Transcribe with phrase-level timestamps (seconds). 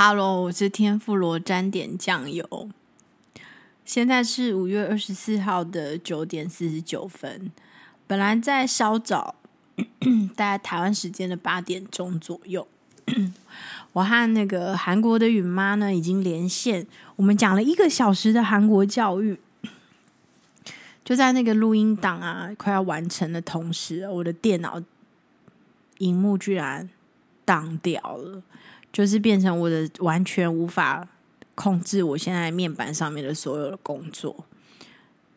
[0.00, 2.70] 哈喽，我是天妇罗沾点酱油。
[3.84, 7.50] 现在是五月二十四号的九点四十九分。
[8.06, 9.34] 本来在稍早，
[10.36, 12.68] 大概台湾时间的八点钟左右，
[13.92, 16.86] 我和那个韩国的允妈呢已经连线，
[17.16, 19.40] 我们讲了一个小时的韩国教育。
[21.04, 24.80] 就在那个录音档啊快要完成的同时，我的电脑
[25.98, 26.88] 荧幕居然
[27.44, 28.44] 挡掉了。
[28.98, 31.06] 就是变成我的完全无法
[31.54, 34.44] 控制，我现在面板上面的所有的工作。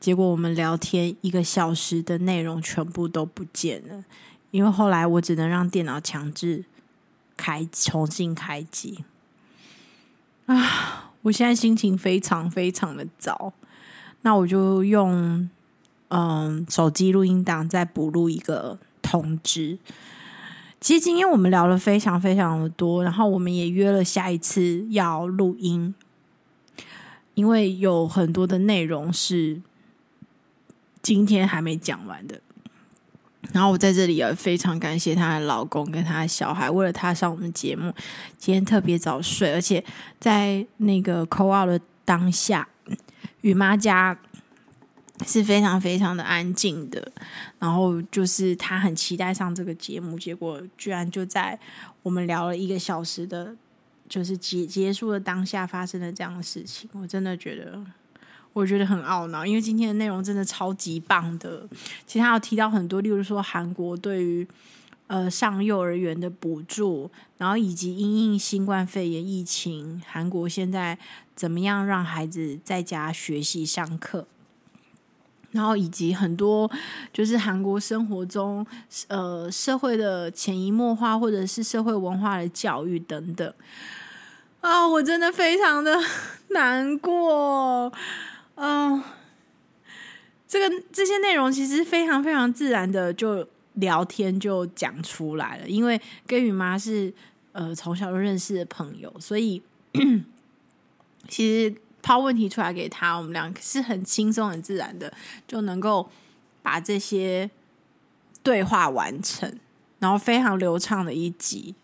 [0.00, 4.04] 结果我们聊天一个小时的内容全部都不见了，
[4.50, 6.64] 因为后来我只能让电脑强制
[7.36, 9.04] 开重新开机。
[10.46, 13.52] 啊，我现在心情非常非常的糟。
[14.22, 15.48] 那我就用
[16.08, 19.78] 嗯手机录音档再补录一个通知。
[20.84, 25.94] 其实今天我们聊了非常非常的多，然后我们也约了下一次要录音，
[27.32, 29.62] 因为有很多的内容是
[31.00, 32.38] 今天还没讲完的。
[33.50, 37.90] 然后我在这里也非常感谢她的老公跟她的小孩，为了她上我们节目，
[38.36, 39.82] 今天特别早睡，而且
[40.20, 42.68] 在那个 call out 的当下，
[43.40, 44.18] 允妈家。
[45.24, 47.12] 是非常非常的安静的，
[47.60, 51.58] 然后就是他很期待上这个节目，结果居然就在
[52.02, 53.54] 我们聊了一个小时的，
[54.08, 57.80] 就是结结束的当下发生了这样的事情，我真的觉得，
[58.52, 61.66] 我觉得很懊恼，因为今天的内容真的超级棒的。
[62.06, 64.46] 其实他有提到很多，例如说韩国对于
[65.06, 70.98] 呃上幼儿园的补助，然后以及因应新冠肺炎疫情，韩国现在
[71.36, 74.26] 怎么样让孩子在家学习上课。
[75.54, 76.68] 然后以及很多
[77.12, 78.66] 就是韩国生活中
[79.06, 83.54] 呃社会的潜移默化，或者是社会文化的教育等等
[84.60, 85.96] 啊，我真的非常的
[86.50, 87.92] 难过。
[88.56, 89.14] 嗯、啊，
[90.48, 97.14] 这个这些内容其实非常非常自然的就聊天就讲出来了，因为跟雨妈是
[97.52, 99.62] 呃从小就认识的朋友，所以
[101.28, 101.74] 其实。
[102.04, 105.10] 抛问题出来给他，我们俩是很轻松、很自然的
[105.48, 106.06] 就能够
[106.62, 107.50] 把这些
[108.42, 109.50] 对话完成，
[110.00, 111.74] 然后非常流畅的一集。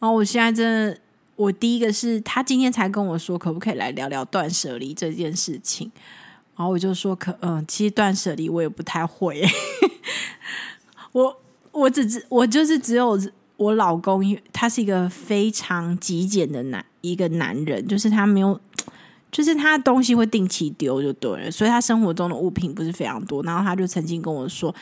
[0.00, 0.98] 然后我现在真的，
[1.36, 5.92] 我第一个是他今天才跟我说，可不可以来聊聊断舍离这件事情。
[6.56, 9.46] 然后我就说可，嗯，其实断舍离我也不太会。
[11.12, 11.40] 我
[11.70, 13.16] 我只只我就是只有
[13.56, 18.60] 我老公，他是一个非常极简的男一个男人，就是他没有。
[19.30, 23.42] 就是他的东西会定期丢就对了，所以他生活中的物品不是非常多。
[23.44, 24.74] 然后他就曾经跟我说：“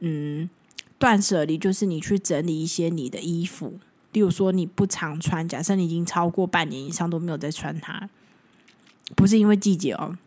[0.00, 0.50] 嗯，
[0.98, 3.78] 断舍离就是你去整理一些你的衣服，
[4.12, 8.10] 例如说你不常穿，假设你已经超过半年以上都没有在穿它，
[9.14, 10.18] 不是因为季节哦。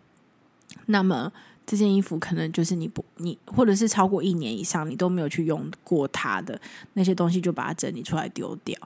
[0.85, 1.33] 那么
[1.65, 6.57] 这件衣服可能就是你不你，或者是超过一年以上你都没有去用过它的
[6.93, 8.77] 那些东西，就把它整理出来丢掉。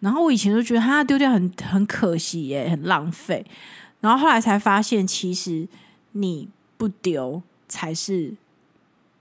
[0.00, 3.44] 然后我以前就觉得它丢掉很很可惜耶，很浪费。”
[4.02, 5.66] 然后后来才发现，其实
[6.10, 8.34] 你不丢才是，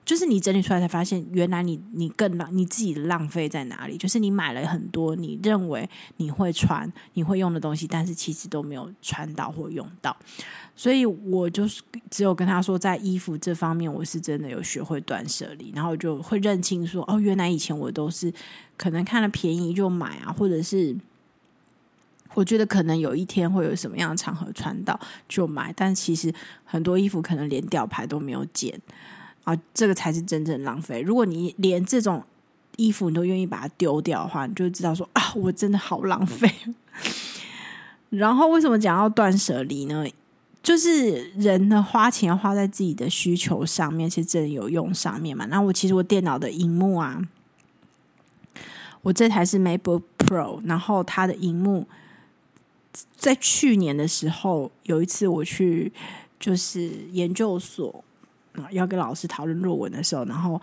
[0.04, 3.96] 就是你整理出来才发现，原来你你更浪，你自己的浪费在哪里？
[3.96, 5.88] 就是你买了很多你认为
[6.18, 10.18] 你会穿、你会用的东西，但是其实都没有穿到或用到。
[10.76, 18.34] 所以我就是只有跟他说，在衣服这方面，我是真的有学会断舍离，然后就会认清说，哦，原来以前我都是
[18.76, 20.98] 可能看了便宜就买啊，或者是。
[22.34, 24.98] 我觉得可能有一天会有什么样的场合穿到
[25.28, 26.34] 就买，但其实
[26.64, 28.80] 很多衣服可能连吊牌都没有剪
[29.44, 31.02] 啊，这个才是真正浪费。
[31.02, 32.24] 如果你连这种
[32.78, 36.50] 衣服你都愿意把它丢掉的话，你就知道说啊，我真的好浪费。
[38.10, 40.06] 然后为什么讲要断舍离呢？
[40.64, 45.46] 就是人呢花钱花在自己的需求上面，其实真的有用上面嘛。
[45.48, 47.22] 那我其实我电脑的荧幕啊，
[49.02, 51.86] 我这台是 MacBook Pro，然后它的荧幕。
[53.16, 55.92] 在去年的时候，有一次我去
[56.40, 58.04] 就是研究所
[58.54, 60.62] 啊，要跟老师讨论论文的时候，然后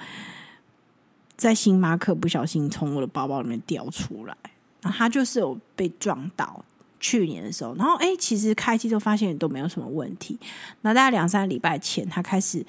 [1.37, 4.37] 在星巴克不小心从我的包包里面掉出来，
[4.83, 6.65] 然后他就是有被撞到。
[7.01, 10.37] 去年的时候，然后哎，其实开机就发现都没有什么问题。
[10.81, 12.67] 那大概两三个礼拜前，他开始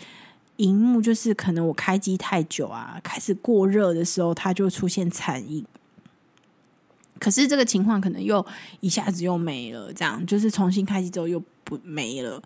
[0.57, 5.65] 荧幕就是可能我开机太久啊，开始过热的时候，它就出现残影。
[7.19, 8.45] 可是这个情况可能又
[8.79, 12.41] 一下子又没了，这样就是重新开机之后又不没了。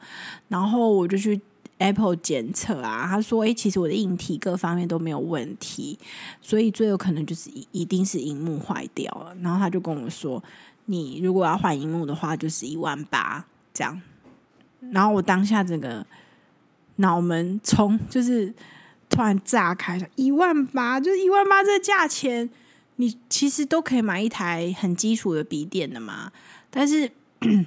[0.48, 1.40] 然后我就去
[1.78, 5.98] Apple 检测啊，他说：“诶，其实我的硬体各方面都没有问题，
[6.42, 10.42] 所以最有可能就是一定是荧幕坏掉了。”然后他就跟我说
[10.86, 14.02] ：“你如果要换荧幕的话，就是一万八这样。”
[14.92, 16.06] 然后我当下整个
[16.98, 18.54] 脑门冲，就是
[19.10, 22.50] 突然炸开了，一万八，就是一万八这个价钱，
[22.98, 26.32] 你其实都可以买一台很基础的笔电的嘛。
[26.70, 27.10] 但是，
[27.42, 27.66] 因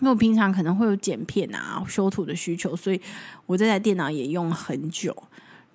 [0.00, 3.00] 为我平常可能会有剪片啊、修图的需求，所以
[3.46, 5.16] 我这台电脑也用很久。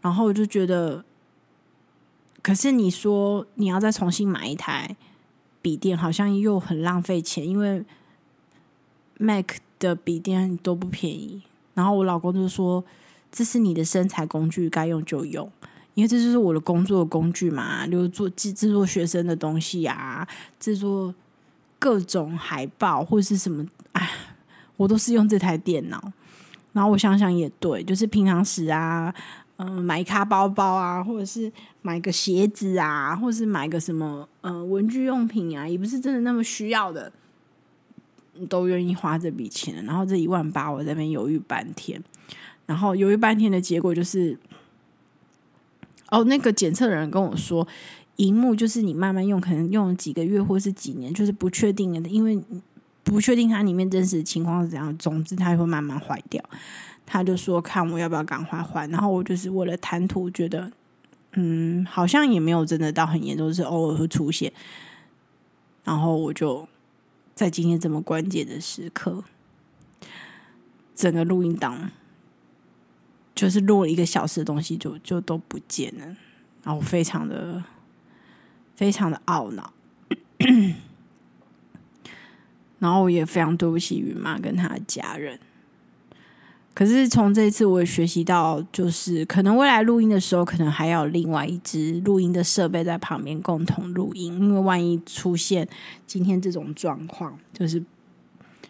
[0.01, 1.03] 然后我就觉得，
[2.41, 4.95] 可是你说你要再重新买一台
[5.61, 7.83] 笔电，好像又很浪费钱，因为
[9.17, 9.57] Mac。
[9.81, 11.41] 的笔电都不便宜，
[11.73, 12.85] 然后我老公就说
[13.31, 15.51] ：“这是你的生财工具，该用就用，
[15.93, 20.27] 因为这就是我的工作的工具嘛，就是做制制作学生的东西啊，
[20.59, 21.13] 制作
[21.77, 24.09] 各种海报或者是什么，哎，
[24.77, 26.11] 我都是用这台电脑。
[26.73, 29.13] 然后我想想也对，就是平常时啊，
[29.57, 31.51] 嗯、买一卡包包啊，或者是
[31.81, 37.11] 买个鞋子啊，或者是买个什么，嗯、文具用品啊，也不是真的那么需要的。”
[38.49, 42.01] 都愿意花这笔钱，然后这一万八，我在那边犹豫半天，
[42.65, 44.35] 然后犹豫半天的结果就是，
[46.11, 47.67] 哦，那个检测的人跟我说，
[48.17, 52.39] 荧幕就是你慢慢用，可能用了几个月或是几年，就是不确定的，因为
[53.03, 56.43] 不确定它里面真实情况是怎样，总之它会慢慢坏掉。
[57.05, 60.71] 他就说看我要不要赶快换，然后我就是为了谈吐，觉得
[61.33, 64.53] 嗯，好像也没有真的到很严重，是偶尔会出现，
[65.83, 66.67] 然后我就。
[67.33, 69.23] 在今天这么关键的时刻，
[70.93, 71.89] 整个录音档
[73.41, 76.05] 就是录了一个小时的东西就，就都不见了，
[76.63, 77.63] 然后非常的
[78.75, 79.73] 非常的懊恼，
[82.77, 85.39] 然后我也非常对不起云妈跟她的家人。
[86.75, 95.67] 可是从这次，我也学习到，就是可能未来录音的时候，可能还要另外一支录音的设备在旁边共同录音，因为万一出现
[96.05, 97.83] 今天这种状况，就是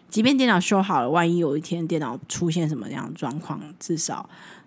[0.08, 4.26] 即便电脑修好了，万一有一天电脑出现什么样的状况，至少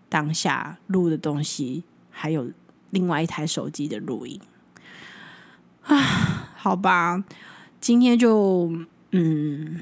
[0.10, 2.52] 当下录的东西还有
[2.90, 4.40] 另外一台手机的录音。
[5.84, 7.24] 啊，好吧，
[7.80, 8.72] 今天就
[9.12, 9.82] 嗯，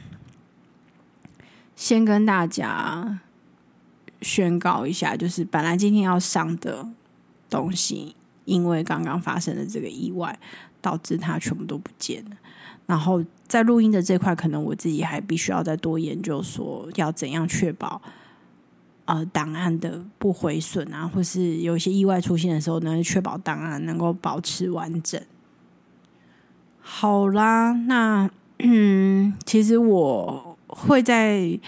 [1.76, 3.20] 先跟大家。
[4.26, 6.88] 宣告一下，就是本来今天要上的
[7.50, 8.16] 东西，
[8.46, 10.40] 因为刚刚发生的这个意外，
[10.80, 12.38] 导致它全部都不见了。
[12.86, 18.02] 然后在录音的这块，可能我自己还必须要再多研究，说要怎样确保
[19.06, 25.22] 呃档案的不毁损啊，或是有一些意外出现的时候，能确保档案能够保持完整。
[26.80, 28.30] 好啦，那
[28.60, 31.60] 嗯，其实我会在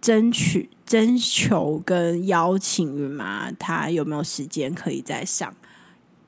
[0.00, 0.68] 争取。
[0.84, 5.50] 征求跟邀请云妈，他有没有时间可以再上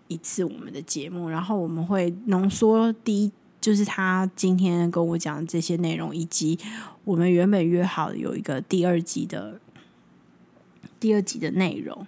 [0.08, 1.28] 一次我们的节目？
[1.28, 6.58] 然后我们会浓缩第一，就是他今天跟我讲的这些内容，以及
[7.04, 9.60] 我们原本约好有一个第二集的
[11.04, 12.06] 第二集的内容。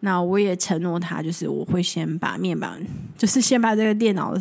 [0.00, 2.82] 那我也承诺他，就是我会先把面板，
[3.18, 4.34] 就是先把这个电脑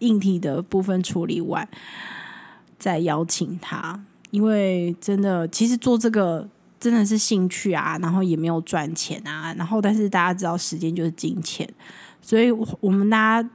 [0.00, 1.66] 硬体的部分处理完，
[2.78, 3.98] 再邀请他。
[4.30, 6.46] 因为真的，其实做这个。
[6.80, 11.68] 真的是兴趣啊，然后也没有赚钱啊，然后但是大家知道时间就是金钱，
[12.22, 13.50] 所以我们大家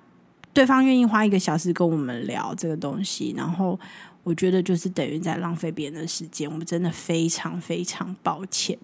[0.52, 3.80] 对方愿意花一个小时跟我们聊这个东西，然后
[4.24, 8.78] 我觉得就是等于在浪费别人的时间，我们真的非常非常抱歉。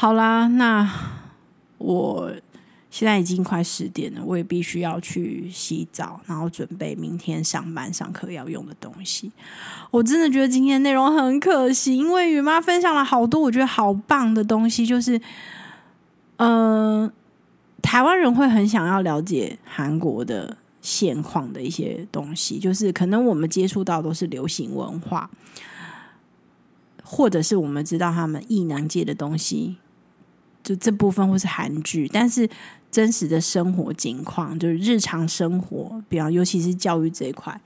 [0.00, 0.90] 好啦，那
[1.76, 2.32] 我。
[2.90, 9.30] 现在已经快十点了，我也必须要去洗澡，然后准备明天上班上课要用的东西。
[9.92, 15.20] 我真的觉得今天内容很可惜，因为雨妈分享了好多我觉得好棒的东西，就是，
[16.38, 17.08] 嗯、
[17.80, 25.30] 台湾人会很想要了解韩国的现况的一些东西，就是可能我们接触到都是流行文化，
[27.04, 29.76] 或者是我们知道他们艺能界的东西，
[30.62, 32.48] 就这部分或是韩剧，但是。
[32.90, 37.60] 真实的生活情况，就是日常生活，比方尤其是教育这一块，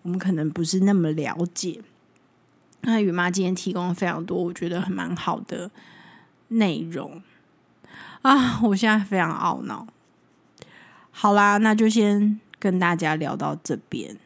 [0.00, 1.82] 我们可能不是那么了解。
[2.80, 5.70] 那雨妈今天提供了非常多，我觉得很蛮好的
[6.48, 7.20] 内容
[8.22, 8.58] 啊！
[8.62, 9.86] 我现在非常懊恼。
[11.10, 14.16] 好啦，那就先跟大家聊到这边。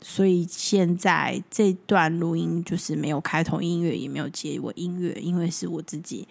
[0.00, 6.26] 所以现在这段录音就是没有开头音乐，也没有结尾音乐，因为是我自己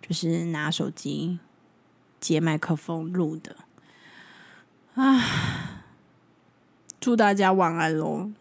[0.00, 1.38] 就是拿手机。
[2.20, 3.54] 接麦克风录的
[4.94, 5.84] 啊！
[7.00, 8.32] 祝大家晚安喽！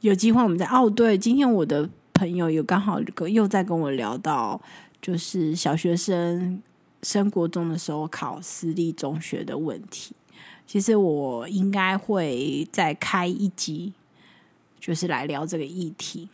[0.00, 4.58] 有机会我们再哦，对，今天我的朋友有刚好又在跟我聊到，
[5.02, 6.62] 就是小学生
[7.02, 10.16] 升国中的时候考私立中学的问题。
[10.68, 13.94] 其实我应该会再开一集，
[14.78, 16.28] 就是来聊这个议题。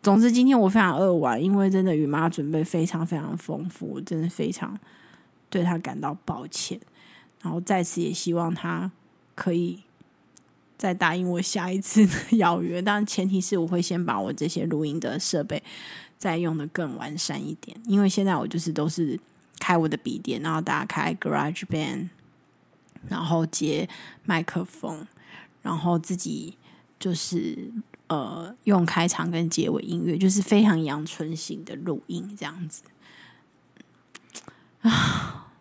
[0.00, 4.78] 总之，今天我非常扼腕，因为真的雨妈准备非常非常丰富，我真的非常
[5.50, 6.80] 对她感到抱歉。
[7.42, 8.88] 然后在此也希望她
[9.34, 9.80] 可以
[10.78, 15.60] 再答应我下一次的邀约，但前提是我会先把我这些录音的设备
[16.16, 19.18] 再用得更完善一点，因为现在我就是都是
[19.58, 22.10] 开我的笔电，然后打开 GarageBand。
[23.08, 23.88] 然后接
[24.24, 25.06] 麦克风，
[25.62, 26.56] 然后自己
[26.98, 27.72] 就是
[28.06, 32.82] 呃用开场跟结尾音乐，就是非常阳春型的录音这样子。
[34.82, 35.52] 啊，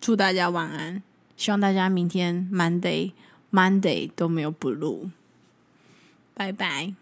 [0.00, 1.02] 祝大家晚安，
[1.36, 3.12] 希望大家明天 Monday
[3.50, 5.10] Monday 都没有 blue，
[6.34, 6.94] 拜拜。